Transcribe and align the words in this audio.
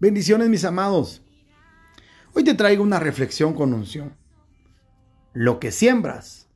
Bendiciones 0.00 0.48
mis 0.48 0.64
amados. 0.64 1.22
Hoy 2.32 2.42
te 2.42 2.54
traigo 2.54 2.82
una 2.82 2.98
reflexión 2.98 3.54
con 3.54 3.72
unción. 3.72 4.16
Lo 5.32 5.60
que 5.60 5.70
siembras, 5.70 6.48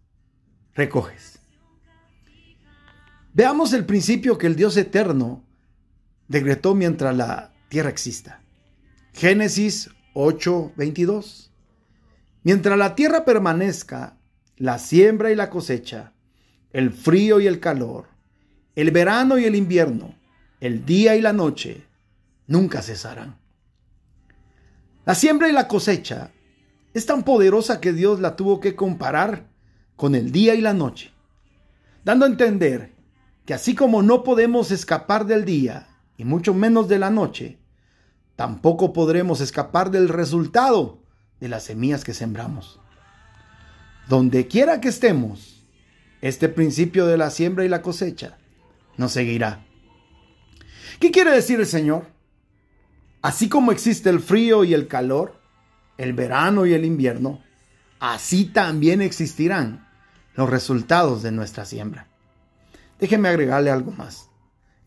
recoges. 0.75 1.39
Veamos 3.33 3.73
el 3.73 3.87
principio 3.87 4.39
que 4.39 4.49
el 4.49 4.57
Dios 4.57 4.77
eterno 4.77 5.45
decretó 6.27 6.75
mientras 6.75 7.17
la 7.17 7.53
tierra 7.69 7.91
exista. 7.91 8.43
Génesis 9.13 9.91
8:22. 10.15 11.53
Mientras 12.43 12.77
la 12.77 12.97
tierra 12.97 13.25
permanezca, 13.25 14.19
la 14.57 14.79
siembra 14.79 15.31
y 15.31 15.37
la 15.37 15.49
cosecha, 15.49 16.13
el 16.73 16.91
frío 16.91 17.39
y 17.39 17.47
el 17.47 17.61
calor, 17.61 18.09
el 18.75 18.91
verano 18.91 19.39
y 19.39 19.45
el 19.45 19.55
invierno, 19.55 20.17
el 20.61 20.85
día 20.85 21.15
y 21.15 21.21
la 21.21 21.33
noche, 21.33 21.88
nunca 22.49 22.83
cesarán. 22.83 23.39
La 25.07 25.15
siembra 25.15 25.49
y 25.49 25.53
la 25.53 25.69
cosecha 25.69 26.33
es 26.93 27.07
tan 27.07 27.23
poderosa 27.23 27.81
que 27.81 27.93
Dios 27.93 28.19
la 28.19 28.35
tuvo 28.35 28.59
que 28.59 28.75
comparar 28.75 29.47
con 29.95 30.15
el 30.15 30.33
día 30.33 30.55
y 30.55 30.61
la 30.61 30.75
noche, 30.75 31.13
dando 32.05 32.25
a 32.25 32.29
entender 32.29 32.93
que 33.47 33.55
así 33.55 33.75
como 33.75 34.03
no 34.03 34.25
podemos 34.25 34.71
escapar 34.71 35.27
del 35.27 35.45
día 35.45 35.89
y 36.17 36.25
mucho 36.25 36.53
menos 36.53 36.89
de 36.89 36.99
la 36.99 37.11
noche, 37.11 37.59
tampoco 38.37 38.93
podremos 38.93 39.41
escapar 39.41 39.91
del 39.91 40.09
resultado 40.09 41.03
de 41.41 41.49
las 41.49 41.65
semillas 41.65 42.05
que 42.05 42.15
sembramos. 42.15 42.81
Donde 44.09 44.49
quiera 44.49 44.81
que 44.81 44.89
estemos, 44.89 45.67
este 46.21 46.49
principio 46.49 47.07
de 47.07 47.17
la 47.17 47.31
siembra 47.31 47.65
y 47.65 47.69
la 47.69 47.83
cosecha 47.83 48.39
nos 48.97 49.13
seguirá. 49.13 49.65
¿Qué 50.99 51.11
quiere 51.11 51.31
decir 51.31 51.61
el 51.61 51.67
Señor? 51.67 52.18
Así 53.29 53.51
como 53.51 53.73
existe 53.73 54.09
el 54.09 54.21
frío 54.21 54.65
y 54.65 54.73
el 54.73 54.89
calor, 54.89 55.39
el 55.99 56.15
verano 56.15 56.65
y 56.65 56.73
el 56.73 56.87
invierno, 56.87 57.43
así 58.01 58.47
también 58.47 59.03
existirán 59.03 59.87
los 60.35 60.49
resultados 60.49 61.23
de 61.23 61.31
nuestra 61.31 61.67
siembra. 61.67 62.09
Déjeme 62.99 63.29
agregarle 63.29 63.71
algo 63.71 63.91
más. 63.91 64.31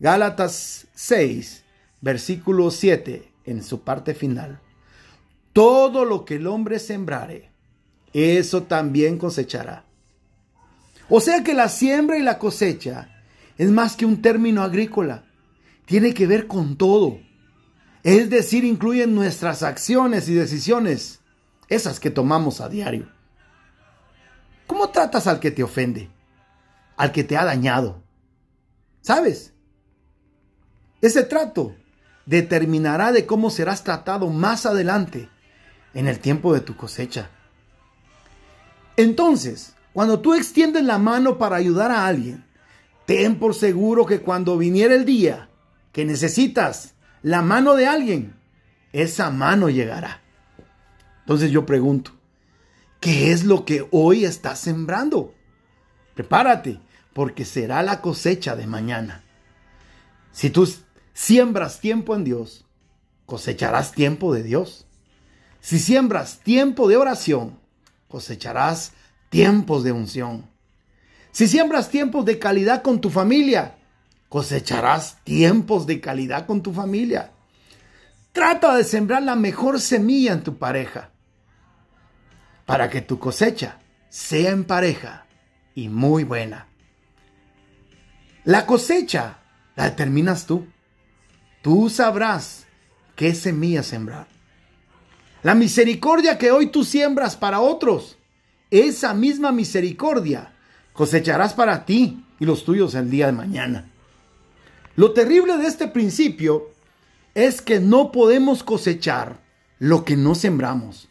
Gálatas 0.00 0.88
6, 0.92 1.62
versículo 2.00 2.72
7, 2.72 3.32
en 3.44 3.62
su 3.62 3.82
parte 3.82 4.12
final. 4.12 4.58
Todo 5.52 6.04
lo 6.04 6.24
que 6.24 6.34
el 6.34 6.48
hombre 6.48 6.80
sembrare, 6.80 7.52
eso 8.12 8.64
también 8.64 9.18
cosechará. 9.18 9.84
O 11.08 11.20
sea 11.20 11.44
que 11.44 11.54
la 11.54 11.68
siembra 11.68 12.18
y 12.18 12.22
la 12.22 12.40
cosecha 12.40 13.22
es 13.56 13.70
más 13.70 13.94
que 13.94 14.04
un 14.04 14.20
término 14.20 14.64
agrícola. 14.64 15.26
Tiene 15.84 16.12
que 16.12 16.26
ver 16.26 16.48
con 16.48 16.74
todo. 16.74 17.20
Es 18.02 18.30
decir, 18.30 18.64
incluyen 18.64 19.14
nuestras 19.14 19.62
acciones 19.62 20.28
y 20.28 20.34
decisiones, 20.34 21.20
esas 21.68 22.00
que 22.00 22.10
tomamos 22.10 22.60
a 22.60 22.68
diario. 22.68 23.08
¿Cómo 24.66 24.90
tratas 24.90 25.26
al 25.26 25.38
que 25.38 25.50
te 25.50 25.62
ofende? 25.62 26.10
Al 26.96 27.12
que 27.12 27.24
te 27.24 27.36
ha 27.36 27.44
dañado. 27.44 28.02
¿Sabes? 29.00 29.52
Ese 31.00 31.22
trato 31.22 31.74
determinará 32.26 33.12
de 33.12 33.26
cómo 33.26 33.50
serás 33.50 33.84
tratado 33.84 34.28
más 34.28 34.66
adelante 34.66 35.28
en 35.94 36.08
el 36.08 36.18
tiempo 36.18 36.54
de 36.54 36.60
tu 36.60 36.76
cosecha. 36.76 37.30
Entonces, 38.96 39.74
cuando 39.92 40.20
tú 40.20 40.34
extiendes 40.34 40.84
la 40.84 40.98
mano 40.98 41.38
para 41.38 41.56
ayudar 41.56 41.90
a 41.90 42.06
alguien, 42.06 42.44
ten 43.06 43.38
por 43.38 43.54
seguro 43.54 44.06
que 44.06 44.20
cuando 44.20 44.56
viniera 44.56 44.94
el 44.94 45.04
día 45.04 45.48
que 45.92 46.04
necesitas 46.04 46.94
la 47.22 47.42
mano 47.42 47.74
de 47.74 47.86
alguien, 47.86 48.34
esa 48.92 49.30
mano 49.30 49.70
llegará. 49.70 50.20
Entonces 51.20 51.50
yo 51.50 51.64
pregunto, 51.64 52.12
¿qué 53.00 53.32
es 53.32 53.44
lo 53.44 53.64
que 53.64 53.86
hoy 53.90 54.24
estás 54.24 54.58
sembrando? 54.58 55.34
Prepárate, 56.14 56.80
porque 57.12 57.44
será 57.44 57.82
la 57.82 58.00
cosecha 58.00 58.56
de 58.56 58.66
mañana. 58.66 59.22
Si 60.32 60.50
tú 60.50 60.68
siembras 61.12 61.80
tiempo 61.80 62.14
en 62.14 62.24
Dios, 62.24 62.64
cosecharás 63.26 63.92
tiempo 63.92 64.34
de 64.34 64.42
Dios. 64.42 64.86
Si 65.60 65.78
siembras 65.78 66.40
tiempo 66.40 66.88
de 66.88 66.96
oración, 66.96 67.58
cosecharás 68.08 68.92
tiempos 69.30 69.84
de 69.84 69.92
unción. 69.92 70.50
Si 71.30 71.46
siembras 71.46 71.88
tiempos 71.88 72.24
de 72.24 72.38
calidad 72.38 72.82
con 72.82 73.00
tu 73.00 73.08
familia, 73.08 73.76
cosecharás 74.32 75.18
tiempos 75.24 75.86
de 75.86 76.00
calidad 76.00 76.46
con 76.46 76.62
tu 76.62 76.72
familia. 76.72 77.32
Trata 78.32 78.74
de 78.74 78.82
sembrar 78.82 79.22
la 79.22 79.36
mejor 79.36 79.78
semilla 79.78 80.32
en 80.32 80.42
tu 80.42 80.56
pareja 80.56 81.10
para 82.64 82.88
que 82.88 83.02
tu 83.02 83.18
cosecha 83.18 83.78
sea 84.08 84.52
en 84.52 84.64
pareja 84.64 85.26
y 85.74 85.90
muy 85.90 86.24
buena. 86.24 86.66
La 88.44 88.64
cosecha 88.64 89.40
la 89.76 89.84
determinas 89.84 90.46
tú. 90.46 90.66
Tú 91.60 91.90
sabrás 91.90 92.64
qué 93.14 93.34
semilla 93.34 93.82
sembrar. 93.82 94.28
La 95.42 95.54
misericordia 95.54 96.38
que 96.38 96.52
hoy 96.52 96.68
tú 96.68 96.84
siembras 96.84 97.36
para 97.36 97.60
otros, 97.60 98.16
esa 98.70 99.12
misma 99.12 99.52
misericordia 99.52 100.54
cosecharás 100.94 101.52
para 101.52 101.84
ti 101.84 102.24
y 102.40 102.46
los 102.46 102.64
tuyos 102.64 102.94
el 102.94 103.10
día 103.10 103.26
de 103.26 103.32
mañana. 103.32 103.91
Lo 104.94 105.12
terrible 105.12 105.56
de 105.56 105.66
este 105.66 105.88
principio 105.88 106.70
es 107.34 107.62
que 107.62 107.80
no 107.80 108.12
podemos 108.12 108.62
cosechar 108.62 109.40
lo 109.78 110.04
que 110.04 110.16
no 110.16 110.34
sembramos. 110.34 111.08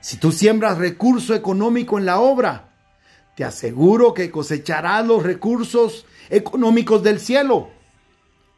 Si 0.00 0.16
tú 0.16 0.32
siembras 0.32 0.78
recurso 0.78 1.34
económico 1.34 1.98
en 1.98 2.06
la 2.06 2.20
obra, 2.20 2.70
te 3.36 3.44
aseguro 3.44 4.14
que 4.14 4.30
cosecharás 4.30 5.06
los 5.06 5.22
recursos 5.22 6.06
económicos 6.30 7.02
del 7.02 7.20
cielo. 7.20 7.70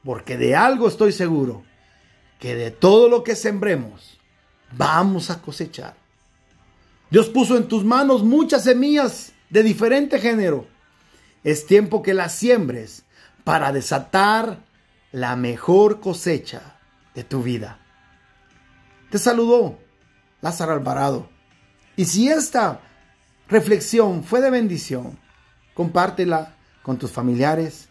Porque 0.05 0.37
de 0.37 0.55
algo 0.57 0.89
estoy 0.89 1.13
seguro, 1.13 1.63
que 2.39 2.55
de 2.55 2.71
todo 2.71 3.09
lo 3.09 3.25
que 3.25 3.35
sembremos, 3.35 4.19
vamos 4.77 5.31
a 5.31 5.41
cosechar. 5.41 5.95
Dios 7.11 7.29
puso 7.29 7.57
en 7.57 7.69
tus 7.69 7.85
manos 7.85 8.23
muchas 8.23 8.65
semillas 8.65 9.33
de 9.51 9.63
diferente 9.63 10.19
género. 10.19 10.67
Es 11.45 11.67
tiempo 11.67 12.03
que 12.03 12.15
las 12.15 12.35
siembres 12.35 13.05
para 13.45 13.73
desatar 13.73 14.59
la 15.13 15.37
mejor 15.37 16.01
cosecha 16.01 16.79
de 17.15 17.25
tu 17.25 17.43
vida. 17.43 17.79
Te 19.11 19.19
saludó 19.19 19.79
Lázaro 20.41 20.73
Alvarado. 20.73 21.29
Y 21.97 22.07
si 22.07 22.29
esta 22.29 22.81
reflexión 23.49 24.25
fue 24.25 24.41
de 24.41 24.51
bendición, 24.51 25.19
compártela 25.75 26.57
con 26.83 26.99
tus 26.99 27.11
familiares 27.11 27.89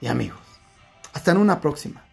y 0.00 0.06
amigos. 0.06 0.40
Hasta 1.12 1.32
en 1.32 1.38
una 1.38 1.60
próxima. 1.60 2.07